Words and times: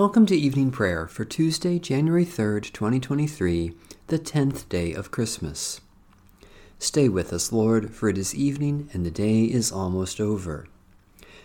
Welcome 0.00 0.24
to 0.26 0.34
evening 0.34 0.70
prayer 0.70 1.06
for 1.06 1.26
Tuesday, 1.26 1.78
January 1.78 2.24
3rd, 2.24 2.72
2023, 2.72 3.74
the 4.06 4.18
10th 4.18 4.66
day 4.70 4.94
of 4.94 5.10
Christmas. 5.10 5.82
Stay 6.78 7.06
with 7.10 7.34
us, 7.34 7.52
Lord, 7.52 7.90
for 7.90 8.08
it 8.08 8.16
is 8.16 8.34
evening 8.34 8.88
and 8.94 9.04
the 9.04 9.10
day 9.10 9.44
is 9.44 9.70
almost 9.70 10.18
over. 10.18 10.66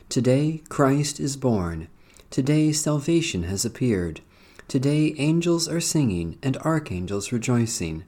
Today, 0.07 0.63
Christ 0.69 1.19
is 1.19 1.35
born. 1.35 1.89
Today, 2.29 2.71
salvation 2.71 3.43
has 3.43 3.65
appeared. 3.65 4.21
Today, 4.69 5.13
angels 5.17 5.67
are 5.67 5.81
singing 5.81 6.37
and 6.41 6.55
archangels 6.59 7.33
rejoicing. 7.33 8.05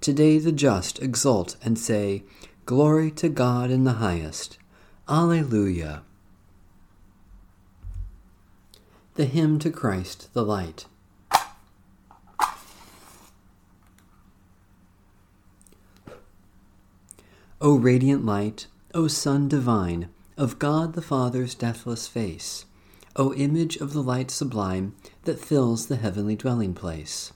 Today, 0.00 0.38
the 0.38 0.50
just 0.50 1.00
exult 1.00 1.54
and 1.62 1.78
say, 1.78 2.24
Glory 2.66 3.12
to 3.12 3.28
God 3.28 3.70
in 3.70 3.84
the 3.84 3.92
highest. 4.02 4.58
Alleluia. 5.08 6.02
The 9.16 9.26
Hymn 9.26 9.60
to 9.60 9.70
Christ 9.70 10.34
the 10.34 10.44
Light. 10.44 10.86
O 17.60 17.78
radiant 17.78 18.26
light, 18.26 18.66
O 18.92 19.06
Sun 19.06 19.46
divine, 19.46 20.08
of 20.36 20.58
God 20.58 20.94
the 20.94 21.00
Father's 21.00 21.54
deathless 21.54 22.08
face, 22.08 22.64
O 23.14 23.32
image 23.34 23.76
of 23.76 23.92
the 23.92 24.02
light 24.02 24.32
sublime 24.32 24.96
that 25.22 25.38
fills 25.38 25.86
the 25.86 25.94
heavenly 25.94 26.34
dwelling 26.34 26.74
place. 26.74 27.32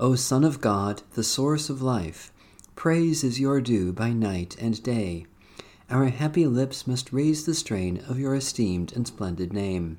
O 0.00 0.14
Son 0.14 0.42
of 0.42 0.62
God, 0.62 1.02
the 1.12 1.22
source 1.22 1.68
of 1.68 1.82
life, 1.82 2.32
praise 2.76 3.22
is 3.22 3.38
your 3.38 3.60
due 3.60 3.92
by 3.92 4.14
night 4.14 4.56
and 4.58 4.82
day. 4.82 5.26
Our 5.90 6.06
happy 6.06 6.46
lips 6.46 6.86
must 6.86 7.12
raise 7.12 7.44
the 7.44 7.54
strain 7.54 8.02
of 8.08 8.18
your 8.18 8.34
esteemed 8.34 8.94
and 8.96 9.06
splendid 9.06 9.52
name. 9.52 9.98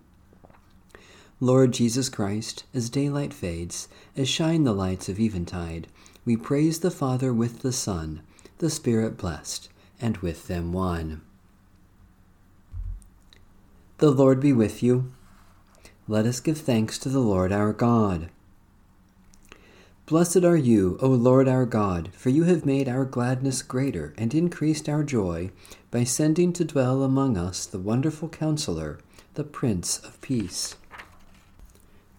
Lord 1.41 1.73
Jesus 1.73 2.08
Christ, 2.08 2.64
as 2.73 2.89
daylight 2.89 3.33
fades, 3.33 3.89
as 4.16 4.30
shine 4.30 4.64
the 4.64 4.73
lights 4.73 5.09
of 5.09 5.19
eventide, 5.19 5.89
we 6.23 6.38
praise 6.38 6.80
the 6.80 6.89
Father 6.89 7.33
with 7.33 7.61
the 7.61 7.73
Son, 7.73 8.22
the 8.59 8.69
Spirit 8.69 9.17
blessed, 9.17 9.67
and 10.00 10.16
with 10.19 10.47
them 10.47 10.72
one. 10.72 11.22
The 13.97 14.11
Lord 14.11 14.39
be 14.39 14.53
with 14.53 14.81
you. 14.81 15.11
Let 16.08 16.25
us 16.25 16.39
give 16.39 16.59
thanks 16.59 16.97
to 17.00 17.09
the 17.09 17.19
Lord 17.19 17.52
our 17.52 17.73
God. 17.73 18.30
Blessed 20.05 20.45
are 20.45 20.55
you, 20.55 20.97
O 21.02 21.09
Lord 21.09 21.49
our 21.49 21.66
God, 21.66 22.11
for 22.14 22.30
you 22.30 22.44
have 22.44 22.66
made 22.66 22.88
our 22.88 23.03
gladness 23.03 23.61
greater 23.61 24.14
and 24.17 24.33
increased 24.33 24.88
our 24.88 25.03
joy 25.03 25.52
by 25.92 26.05
sending 26.05 26.53
to 26.53 26.64
dwell 26.64 27.03
among 27.03 27.36
us 27.36 27.66
the 27.66 27.80
wonderful 27.80 28.30
Counselor, 28.30 28.99
the 29.33 29.44
Prince 29.44 29.99
of 29.99 30.22
Peace 30.22 30.75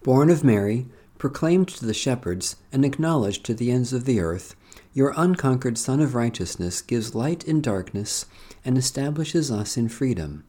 born 0.07 0.29
of 0.29 0.41
Mary, 0.41 0.87
proclaimed 1.17 1.67
to 1.67 1.85
the 1.85 1.93
shepherds, 1.93 2.55
and 2.71 2.85
acknowledged 2.85 3.43
to 3.43 3.53
the 3.53 3.69
ends 3.69 3.91
of 3.91 4.05
the 4.05 4.21
earth, 4.21 4.55
your 4.93 5.13
unconquered 5.17 5.77
Sun 5.77 5.99
of 5.99 6.15
Righteousness 6.15 6.81
gives 6.81 7.13
light 7.13 7.43
in 7.43 7.59
darkness 7.59 8.25
and 8.63 8.77
establishes 8.77 9.51
us 9.51 9.75
in 9.75 9.89
freedom. 9.89 10.45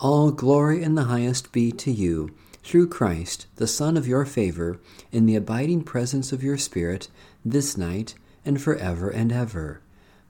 All 0.00 0.32
glory 0.32 0.82
in 0.82 0.96
the 0.96 1.04
highest 1.04 1.52
be 1.52 1.70
to 1.70 1.92
you, 1.92 2.34
through 2.64 2.88
Christ, 2.88 3.46
the 3.54 3.68
Son 3.68 3.96
of 3.96 4.08
your 4.08 4.24
favor, 4.24 4.80
in 5.12 5.26
the 5.26 5.36
abiding 5.36 5.84
presence 5.84 6.32
of 6.32 6.42
your 6.42 6.58
Spirit, 6.58 7.06
this 7.44 7.78
night 7.78 8.16
and 8.44 8.60
forever 8.60 9.08
and 9.08 9.30
ever. 9.30 9.82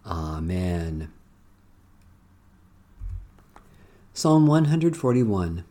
Amen. 0.05 1.11
Psalm 4.13 4.47
141 4.47 5.65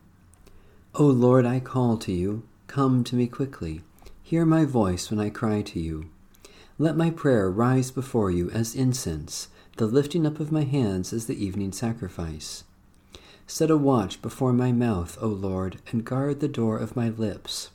O 0.95 1.05
Lord, 1.05 1.45
I 1.45 1.59
call 1.59 1.95
to 1.97 2.11
you. 2.11 2.41
Come 2.69 3.03
to 3.06 3.16
me 3.16 3.25
quickly. 3.25 3.81
Hear 4.22 4.46
my 4.46 4.63
voice 4.63 5.09
when 5.09 5.19
I 5.19 5.31
cry 5.31 5.63
to 5.63 5.80
you. 5.80 6.06
Let 6.78 6.96
my 6.96 7.09
prayer 7.09 7.50
rise 7.50 7.90
before 7.90 8.30
you 8.30 8.52
as 8.52 8.75
incense, 8.75 9.47
the 9.78 9.88
lifting 9.88 10.24
up 10.24 10.40
of 10.40 10.52
my 10.52 10.66
hands 10.66 11.12
as 11.12 11.25
the 11.25 11.44
evening 11.44 11.72
sacrifice. 11.72 12.66
Set 13.47 13.72
a 13.72 13.75
watch 13.75 14.22
before 14.22 14.53
my 14.53 14.72
mouth, 14.72 15.18
O 15.19 15.29
Lord, 15.29 15.81
and 15.91 16.06
guard 16.06 16.41
the 16.41 16.47
door 16.47 16.78
of 16.78 16.96
my 16.96 17.09
lips. 17.09 17.72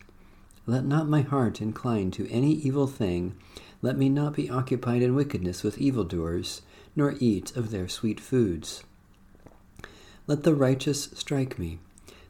Let 0.65 0.85
not 0.85 1.09
my 1.09 1.23
heart 1.23 1.61
incline 1.61 2.13
to 2.13 2.31
any 2.31 2.53
evil 2.53 2.87
thing. 2.87 3.35
Let 3.83 3.99
me 3.99 4.09
not 4.09 4.35
be 4.35 4.49
occupied 4.49 5.03
in 5.03 5.17
wickedness 5.17 5.65
with 5.65 5.79
evildoers, 5.79 6.63
nor 6.95 7.17
eat 7.19 7.57
of 7.57 7.73
their 7.73 7.89
sweet 7.89 8.21
foods. 8.21 8.85
Let 10.29 10.45
the 10.45 10.55
righteous 10.55 11.11
strike 11.15 11.59
me 11.59 11.81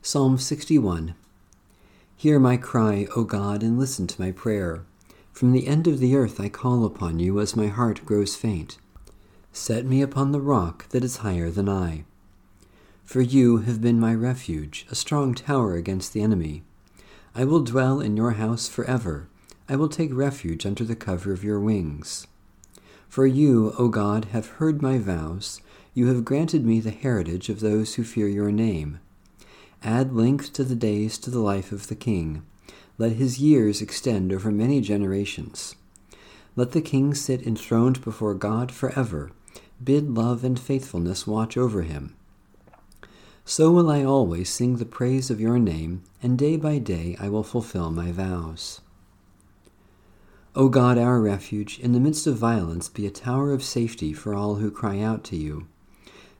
Psalm 0.00 0.38
61 0.38 1.14
Hear 2.16 2.38
my 2.38 2.56
cry, 2.56 3.08
O 3.16 3.24
God, 3.24 3.62
and 3.62 3.78
listen 3.78 4.06
to 4.06 4.20
my 4.20 4.30
prayer. 4.30 4.84
From 5.32 5.52
the 5.52 5.66
end 5.66 5.86
of 5.86 5.98
the 5.98 6.14
earth 6.14 6.40
I 6.40 6.48
call 6.48 6.84
upon 6.84 7.18
you 7.18 7.40
as 7.40 7.56
my 7.56 7.66
heart 7.66 8.06
grows 8.06 8.36
faint. 8.36 8.78
Set 9.52 9.84
me 9.84 10.00
upon 10.00 10.30
the 10.30 10.40
rock 10.40 10.88
that 10.90 11.02
is 11.02 11.18
higher 11.18 11.50
than 11.50 11.68
I. 11.68 12.04
For 13.04 13.20
you 13.20 13.58
have 13.58 13.82
been 13.82 13.98
my 13.98 14.14
refuge, 14.14 14.86
a 14.88 14.94
strong 14.94 15.34
tower 15.34 15.74
against 15.74 16.12
the 16.12 16.22
enemy. 16.22 16.62
I 17.34 17.44
will 17.44 17.64
dwell 17.64 18.00
in 18.00 18.16
your 18.16 18.32
house 18.32 18.68
forever. 18.68 19.28
I 19.68 19.76
will 19.76 19.88
take 19.88 20.14
refuge 20.14 20.64
under 20.64 20.84
the 20.84 20.96
cover 20.96 21.32
of 21.32 21.44
your 21.44 21.60
wings. 21.60 22.26
For 23.08 23.26
you, 23.26 23.74
O 23.76 23.88
God, 23.88 24.26
have 24.26 24.46
heard 24.46 24.80
my 24.80 24.98
vows. 24.98 25.60
You 25.92 26.06
have 26.06 26.24
granted 26.24 26.64
me 26.64 26.78
the 26.80 26.92
heritage 26.92 27.48
of 27.48 27.60
those 27.60 27.96
who 27.96 28.04
fear 28.04 28.28
your 28.28 28.52
name. 28.52 29.00
Add 29.82 30.14
length 30.14 30.52
to 30.54 30.64
the 30.64 30.74
days 30.74 31.18
to 31.18 31.30
the 31.30 31.38
life 31.38 31.70
of 31.72 31.86
the 31.86 31.94
king. 31.94 32.42
Let 32.98 33.12
his 33.12 33.38
years 33.38 33.80
extend 33.80 34.32
over 34.32 34.50
many 34.50 34.80
generations. 34.80 35.76
Let 36.56 36.72
the 36.72 36.80
king 36.80 37.14
sit 37.14 37.46
enthroned 37.46 38.02
before 38.02 38.34
God 38.34 38.72
forever. 38.72 39.30
Bid 39.82 40.10
love 40.10 40.42
and 40.42 40.58
faithfulness 40.58 41.26
watch 41.26 41.56
over 41.56 41.82
him. 41.82 42.16
So 43.44 43.70
will 43.70 43.88
I 43.88 44.02
always 44.02 44.50
sing 44.50 44.76
the 44.76 44.84
praise 44.84 45.30
of 45.30 45.40
your 45.40 45.58
name, 45.58 46.02
and 46.22 46.36
day 46.36 46.56
by 46.56 46.78
day 46.78 47.16
I 47.20 47.28
will 47.28 47.44
fulfill 47.44 47.90
my 47.90 48.10
vows. 48.10 48.80
O 50.56 50.68
God, 50.68 50.98
our 50.98 51.20
refuge, 51.20 51.78
in 51.78 51.92
the 51.92 52.00
midst 52.00 52.26
of 52.26 52.36
violence, 52.36 52.88
be 52.88 53.06
a 53.06 53.10
tower 53.10 53.52
of 53.52 53.62
safety 53.62 54.12
for 54.12 54.34
all 54.34 54.56
who 54.56 54.72
cry 54.72 54.98
out 55.00 55.22
to 55.24 55.36
you. 55.36 55.68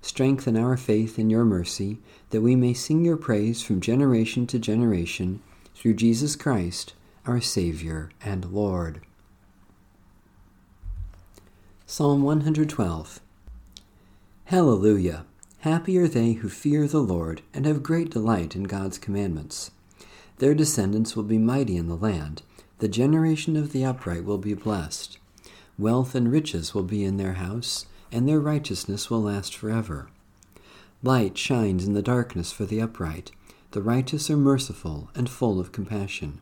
Strengthen 0.00 0.56
our 0.56 0.76
faith 0.76 1.18
in 1.18 1.30
your 1.30 1.44
mercy, 1.44 1.98
that 2.30 2.40
we 2.40 2.54
may 2.54 2.72
sing 2.72 3.04
your 3.04 3.16
praise 3.16 3.62
from 3.62 3.80
generation 3.80 4.46
to 4.46 4.58
generation, 4.58 5.40
through 5.74 5.94
Jesus 5.94 6.36
Christ, 6.36 6.94
our 7.26 7.40
Savior 7.40 8.10
and 8.22 8.46
Lord. 8.46 9.00
Psalm 11.86 12.22
112 12.22 13.20
Hallelujah! 14.44 15.24
Happy 15.60 15.98
are 15.98 16.08
they 16.08 16.34
who 16.34 16.48
fear 16.48 16.86
the 16.86 17.02
Lord 17.02 17.42
and 17.52 17.66
have 17.66 17.82
great 17.82 18.10
delight 18.10 18.54
in 18.54 18.64
God's 18.64 18.96
commandments. 18.96 19.70
Their 20.38 20.54
descendants 20.54 21.16
will 21.16 21.24
be 21.24 21.38
mighty 21.38 21.76
in 21.76 21.88
the 21.88 21.96
land. 21.96 22.42
The 22.78 22.88
generation 22.88 23.56
of 23.56 23.72
the 23.72 23.84
upright 23.84 24.24
will 24.24 24.38
be 24.38 24.54
blessed. 24.54 25.18
Wealth 25.78 26.14
and 26.14 26.30
riches 26.30 26.74
will 26.74 26.84
be 26.84 27.04
in 27.04 27.16
their 27.16 27.34
house 27.34 27.86
and 28.10 28.28
their 28.28 28.40
righteousness 28.40 29.10
will 29.10 29.22
last 29.22 29.54
forever. 29.56 30.08
Light 31.02 31.38
shines 31.38 31.86
in 31.86 31.92
the 31.92 32.02
darkness 32.02 32.50
for 32.50 32.64
the 32.64 32.80
upright. 32.80 33.30
The 33.70 33.82
righteous 33.82 34.30
are 34.30 34.36
merciful 34.36 35.10
and 35.14 35.28
full 35.28 35.60
of 35.60 35.72
compassion. 35.72 36.40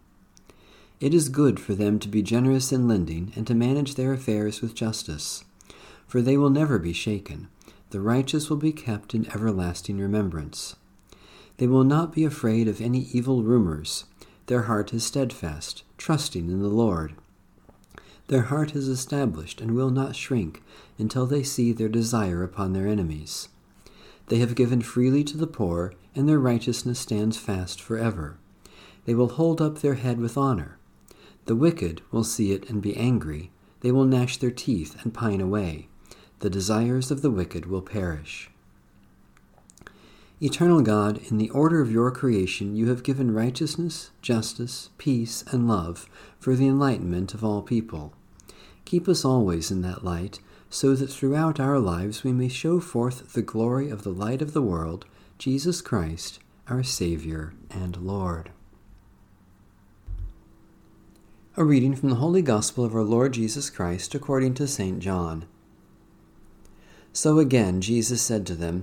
It 0.99 1.13
is 1.13 1.29
good 1.29 1.61
for 1.61 1.75
them 1.75 1.99
to 1.99 2.09
be 2.09 2.23
generous 2.23 2.73
in 2.73 2.89
lending 2.89 3.33
and 3.37 3.47
to 3.49 3.55
manage 3.55 3.97
their 3.97 4.13
affairs 4.15 4.63
with 4.63 4.75
justice, 4.75 5.45
for 6.07 6.23
they 6.23 6.39
will 6.39 6.51
never 6.51 6.79
be 6.79 6.95
shaken. 6.95 7.49
The 7.91 8.01
righteous 8.01 8.49
will 8.49 8.57
be 8.57 8.73
kept 8.73 9.15
in 9.15 9.31
everlasting 9.31 9.99
remembrance. 9.99 10.77
They 11.59 11.67
will 11.67 11.85
not 11.85 12.15
be 12.15 12.25
afraid 12.25 12.67
of 12.69 12.81
any 12.81 13.09
evil 13.13 13.43
rumors. 13.43 14.05
Their 14.47 14.63
heart 14.63 14.95
is 14.95 15.05
steadfast, 15.05 15.83
trusting 15.99 16.49
in 16.49 16.63
the 16.63 16.69
Lord. 16.69 17.15
Their 18.29 18.43
heart 18.43 18.75
is 18.75 18.89
established 18.89 19.61
and 19.61 19.73
will 19.73 19.91
not 19.91 20.17
shrink 20.17 20.63
until 20.99 21.27
they 21.27 21.43
see 21.43 21.73
their 21.73 21.89
desire 21.89 22.43
upon 22.43 22.73
their 22.73 22.89
enemies. 22.89 23.49
They 24.27 24.39
have 24.39 24.57
given 24.57 24.83
freely 24.83 25.23
to 25.25 25.37
the 25.37 25.47
poor, 25.47 25.93
and 26.15 26.29
their 26.29 26.41
righteousness 26.41 26.99
stands 26.99 27.37
fast 27.37 27.81
forever. 27.81 28.39
They 29.05 29.15
will 29.15 29.29
hold 29.29 29.63
up 29.63 29.79
their 29.79 29.95
head 29.95 30.19
with 30.19 30.37
honor. 30.37 30.79
The 31.45 31.55
wicked 31.55 32.03
will 32.11 32.25
see 32.25 32.51
it 32.51 32.69
and 32.69 32.83
be 32.83 32.97
angry. 32.97 33.53
They 33.81 33.93
will 33.93 34.05
gnash 34.05 34.39
their 34.39 34.51
teeth 34.51 34.97
and 35.05 35.15
pine 35.15 35.41
away. 35.41 35.89
The 36.41 36.51
desires 36.51 37.13
of 37.13 37.23
the 37.23 37.31
wicked 37.31 37.67
will 37.67 37.83
perish. 37.83 38.51
Eternal 40.41 40.83
God, 40.83 41.19
in 41.31 41.39
the 41.39 41.49
order 41.49 41.81
of 41.81 41.91
your 41.91 42.11
creation, 42.11 42.77
you 42.77 42.91
have 42.91 43.03
given 43.03 43.33
righteousness, 43.33 44.11
justice, 44.21 44.91
peace, 44.99 45.43
and 45.51 45.67
love 45.67 46.07
for 46.39 46.55
the 46.55 46.67
enlightenment 46.67 47.33
of 47.33 47.43
all 47.43 47.63
people. 47.63 48.13
Keep 48.85 49.09
us 49.09 49.25
always 49.25 49.71
in 49.71 49.81
that 49.81 50.05
light, 50.05 50.39
so 50.69 50.95
that 50.95 51.11
throughout 51.11 51.59
our 51.59 51.79
lives 51.79 52.23
we 52.23 52.33
may 52.33 52.49
show 52.49 52.81
forth 52.81 53.33
the 53.33 53.41
glory 53.41 53.89
of 53.89 54.03
the 54.03 54.11
light 54.11 54.43
of 54.43 54.53
the 54.53 54.61
world, 54.61 55.07
Jesus 55.39 55.81
Christ, 55.81 56.39
our 56.69 56.83
Savior 56.83 57.55
and 57.71 57.97
Lord. 57.97 58.51
A 61.57 61.65
reading 61.65 61.97
from 61.97 62.11
the 62.11 62.17
Holy 62.17 62.43
Gospel 62.43 62.85
of 62.85 62.95
our 62.95 63.03
Lord 63.03 63.33
Jesus 63.33 63.71
Christ 63.71 64.15
according 64.15 64.53
to 64.55 64.67
St. 64.67 64.99
John. 64.99 65.47
So 67.15 67.39
again 67.39 67.81
Jesus 67.81 68.21
said 68.21 68.47
to 68.49 68.55
them, 68.55 68.83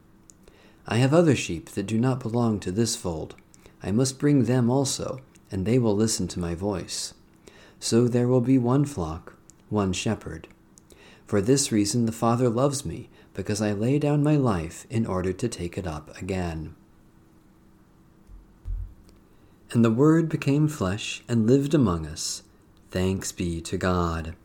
I 0.91 0.97
have 0.97 1.13
other 1.13 1.37
sheep 1.37 1.69
that 1.69 1.87
do 1.87 1.97
not 1.97 2.19
belong 2.19 2.59
to 2.59 2.69
this 2.71 2.97
fold. 2.97 3.35
I 3.81 3.91
must 3.91 4.19
bring 4.19 4.43
them 4.43 4.69
also, 4.69 5.21
and 5.49 5.65
they 5.65 5.79
will 5.79 5.95
listen 5.95 6.27
to 6.27 6.39
my 6.41 6.53
voice. 6.53 7.13
So 7.79 8.09
there 8.09 8.27
will 8.27 8.41
be 8.41 8.57
one 8.57 8.83
flock, 8.83 9.37
one 9.69 9.93
shepherd. 9.93 10.49
For 11.25 11.39
this 11.39 11.71
reason 11.71 12.05
the 12.05 12.11
Father 12.11 12.49
loves 12.49 12.85
me, 12.85 13.09
because 13.33 13.61
I 13.61 13.71
lay 13.71 13.99
down 13.99 14.21
my 14.21 14.35
life 14.35 14.85
in 14.89 15.05
order 15.05 15.31
to 15.31 15.47
take 15.47 15.77
it 15.77 15.87
up 15.87 16.13
again. 16.21 16.75
And 19.71 19.85
the 19.85 19.91
Word 19.91 20.27
became 20.27 20.67
flesh 20.67 21.23
and 21.29 21.47
lived 21.47 21.73
among 21.73 22.05
us 22.05 22.43
Thanks 22.89 23.31
be 23.31 23.61
to 23.61 23.77
God. 23.77 24.35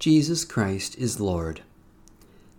Jesus 0.00 0.44
Christ 0.44 0.98
is 0.98 1.20
Lord. 1.20 1.62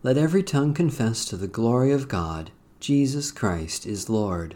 Let 0.06 0.19
every 0.19 0.44
tongue 0.44 0.75
confess 0.75 1.25
to 1.25 1.36
the 1.36 1.48
glory 1.48 1.92
of 1.92 2.07
God, 2.07 2.52
Jesus 2.80 3.31
Christ 3.31 3.88
is 3.88 4.07
Lord. 4.07 4.56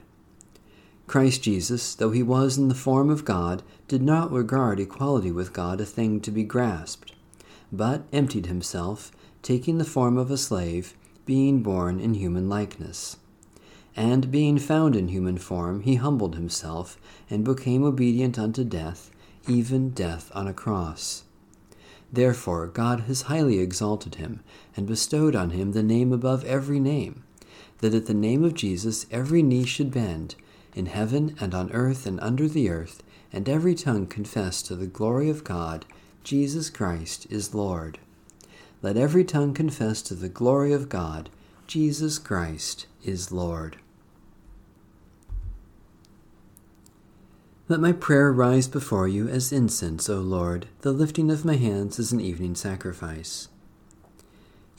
Christ 1.07 1.41
Jesus, 1.41 1.95
though 1.95 2.11
he 2.11 2.21
was 2.21 2.59
in 2.59 2.67
the 2.67 2.75
form 2.75 3.09
of 3.09 3.25
God, 3.25 3.63
did 3.87 4.03
not 4.03 4.31
regard 4.31 4.79
equality 4.79 5.31
with 5.31 5.51
God 5.51 5.81
a 5.81 5.85
thing 5.85 6.21
to 6.21 6.29
be 6.29 6.43
grasped, 6.43 7.13
but 7.71 8.03
emptied 8.13 8.45
himself, 8.45 9.11
taking 9.41 9.79
the 9.79 9.85
form 9.85 10.19
of 10.19 10.29
a 10.29 10.37
slave, 10.37 10.93
being 11.25 11.63
born 11.63 11.99
in 11.99 12.13
human 12.13 12.47
likeness. 12.47 13.17
And 13.95 14.29
being 14.29 14.59
found 14.59 14.95
in 14.95 15.07
human 15.07 15.39
form, 15.39 15.81
he 15.81 15.95
humbled 15.95 16.35
himself, 16.35 16.95
and 17.27 17.43
became 17.43 17.83
obedient 17.83 18.37
unto 18.37 18.63
death, 18.63 19.09
even 19.47 19.89
death 19.89 20.31
on 20.35 20.45
a 20.45 20.53
cross. 20.53 21.23
Therefore 22.11 22.67
God 22.67 23.01
has 23.01 23.23
highly 23.23 23.59
exalted 23.59 24.15
him, 24.15 24.41
and 24.75 24.87
bestowed 24.87 25.35
on 25.35 25.51
him 25.51 25.71
the 25.73 25.83
name 25.83 26.11
above 26.11 26.43
every 26.45 26.79
name, 26.79 27.23
that 27.79 27.93
at 27.93 28.07
the 28.07 28.13
name 28.13 28.43
of 28.43 28.53
Jesus 28.53 29.05
every 29.11 29.43
knee 29.43 29.65
should 29.65 29.91
bend, 29.91 30.35
in 30.73 30.87
heaven 30.87 31.35
and 31.39 31.53
on 31.53 31.71
earth 31.71 32.05
and 32.05 32.19
under 32.21 32.47
the 32.47 32.69
earth, 32.69 33.03
and 33.31 33.47
every 33.47 33.75
tongue 33.75 34.07
confess 34.07 34.61
to 34.63 34.75
the 34.75 34.87
glory 34.87 35.29
of 35.29 35.43
God, 35.43 35.85
Jesus 36.23 36.69
Christ 36.69 37.27
is 37.29 37.53
Lord. 37.53 37.99
Let 38.81 38.97
every 38.97 39.23
tongue 39.23 39.53
confess 39.53 40.01
to 40.03 40.15
the 40.15 40.29
glory 40.29 40.73
of 40.73 40.89
God, 40.89 41.29
Jesus 41.67 42.17
Christ 42.17 42.87
is 43.03 43.31
Lord. 43.31 43.77
Let 47.69 47.79
my 47.79 47.91
prayer 47.91 48.33
rise 48.33 48.67
before 48.67 49.07
you 49.07 49.27
as 49.27 49.51
incense, 49.51 50.09
O 50.09 50.21
Lord, 50.21 50.65
the 50.81 50.91
lifting 50.91 51.29
of 51.29 51.45
my 51.45 51.55
hands 51.55 51.99
as 51.99 52.11
an 52.11 52.19
evening 52.19 52.55
sacrifice. 52.55 53.47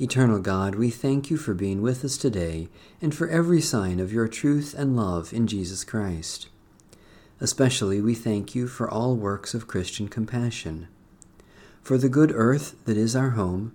Eternal 0.00 0.40
God, 0.40 0.74
we 0.74 0.90
thank 0.90 1.30
you 1.30 1.36
for 1.36 1.54
being 1.54 1.82
with 1.82 2.04
us 2.04 2.16
today 2.16 2.68
and 3.00 3.14
for 3.14 3.28
every 3.28 3.60
sign 3.60 4.00
of 4.00 4.12
your 4.12 4.26
truth 4.26 4.74
and 4.76 4.96
love 4.96 5.32
in 5.32 5.46
Jesus 5.46 5.84
Christ. 5.84 6.48
Especially 7.40 8.00
we 8.00 8.16
thank 8.16 8.56
you 8.56 8.66
for 8.66 8.90
all 8.90 9.14
works 9.14 9.54
of 9.54 9.68
Christian 9.68 10.08
compassion, 10.08 10.88
for 11.84 11.96
the 11.96 12.08
good 12.08 12.32
earth 12.34 12.74
that 12.86 12.96
is 12.96 13.14
our 13.14 13.30
home, 13.30 13.72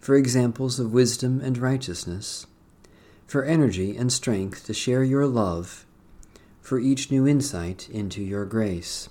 for 0.00 0.16
examples 0.16 0.80
of 0.80 0.92
wisdom 0.92 1.40
and 1.40 1.56
righteousness, 1.56 2.48
for 3.28 3.44
energy 3.44 3.96
and 3.96 4.12
strength 4.12 4.66
to 4.66 4.74
share 4.74 5.04
your 5.04 5.24
love 5.24 5.86
for 6.64 6.78
each 6.78 7.10
new 7.10 7.28
insight 7.28 7.90
into 7.90 8.22
your 8.22 8.46
grace. 8.46 9.10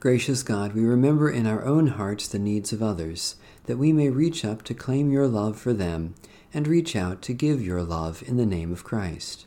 Gracious 0.00 0.42
God, 0.42 0.72
we 0.72 0.82
remember 0.82 1.28
in 1.28 1.46
our 1.46 1.62
own 1.62 1.88
hearts 1.88 2.26
the 2.26 2.38
needs 2.38 2.72
of 2.72 2.82
others, 2.82 3.36
that 3.66 3.76
we 3.76 3.92
may 3.92 4.08
reach 4.08 4.46
up 4.46 4.62
to 4.62 4.72
claim 4.72 5.12
your 5.12 5.28
love 5.28 5.58
for 5.58 5.74
them 5.74 6.14
and 6.54 6.66
reach 6.66 6.96
out 6.96 7.20
to 7.20 7.34
give 7.34 7.60
your 7.60 7.82
love 7.82 8.22
in 8.26 8.38
the 8.38 8.46
name 8.46 8.72
of 8.72 8.82
Christ. 8.82 9.44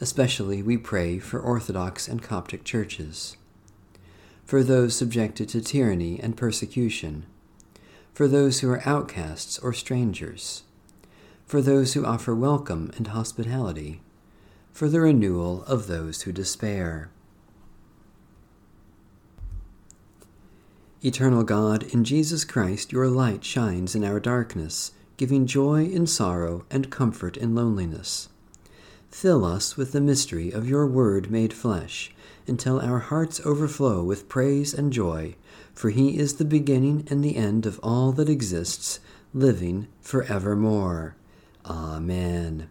Especially 0.00 0.62
we 0.62 0.78
pray 0.78 1.18
for 1.18 1.38
Orthodox 1.38 2.08
and 2.08 2.22
Coptic 2.22 2.64
churches, 2.64 3.36
for 4.46 4.62
those 4.62 4.96
subjected 4.96 5.50
to 5.50 5.60
tyranny 5.60 6.18
and 6.18 6.34
persecution, 6.34 7.26
for 8.14 8.26
those 8.26 8.60
who 8.60 8.70
are 8.70 8.88
outcasts 8.88 9.58
or 9.58 9.74
strangers, 9.74 10.62
for 11.44 11.60
those 11.60 11.92
who 11.92 12.06
offer 12.06 12.34
welcome 12.34 12.90
and 12.96 13.08
hospitality 13.08 14.00
for 14.78 14.88
the 14.88 15.00
renewal 15.00 15.64
of 15.64 15.88
those 15.88 16.22
who 16.22 16.30
despair. 16.30 17.10
Eternal 21.04 21.42
God, 21.42 21.82
in 21.92 22.04
Jesus 22.04 22.44
Christ 22.44 22.92
your 22.92 23.08
light 23.08 23.42
shines 23.42 23.96
in 23.96 24.04
our 24.04 24.20
darkness, 24.20 24.92
giving 25.16 25.48
joy 25.48 25.86
in 25.86 26.06
sorrow 26.06 26.64
and 26.70 26.92
comfort 26.92 27.36
in 27.36 27.56
loneliness. 27.56 28.28
Fill 29.10 29.44
us 29.44 29.76
with 29.76 29.90
the 29.90 30.00
mystery 30.00 30.52
of 30.52 30.68
your 30.68 30.86
Word 30.86 31.28
made 31.28 31.52
flesh, 31.52 32.14
until 32.46 32.80
our 32.80 33.00
hearts 33.00 33.40
overflow 33.44 34.04
with 34.04 34.28
praise 34.28 34.72
and 34.72 34.92
joy, 34.92 35.34
for 35.74 35.90
he 35.90 36.16
is 36.16 36.34
the 36.34 36.44
beginning 36.44 37.04
and 37.10 37.24
the 37.24 37.34
end 37.34 37.66
of 37.66 37.80
all 37.82 38.12
that 38.12 38.28
exists, 38.28 39.00
living 39.34 39.88
for 40.00 40.22
evermore. 40.22 41.16
Amen. 41.66 42.70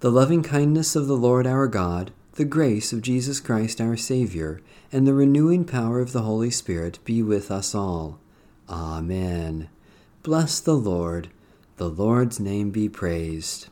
The 0.00 0.10
loving 0.10 0.42
kindness 0.42 0.94
of 0.94 1.06
the 1.06 1.16
Lord 1.16 1.46
our 1.46 1.66
God, 1.66 2.12
the 2.34 2.44
grace 2.44 2.92
of 2.92 3.00
Jesus 3.00 3.40
Christ 3.40 3.80
our 3.80 3.96
Saviour, 3.96 4.60
and 4.92 5.06
the 5.06 5.14
renewing 5.14 5.64
power 5.64 6.00
of 6.00 6.12
the 6.12 6.20
Holy 6.20 6.50
Spirit 6.50 6.98
be 7.06 7.22
with 7.22 7.50
us 7.50 7.74
all. 7.74 8.20
Amen. 8.68 9.70
Bless 10.22 10.60
the 10.60 10.76
Lord. 10.76 11.28
The 11.78 11.88
Lord's 11.88 12.38
name 12.38 12.70
be 12.70 12.90
praised. 12.90 13.68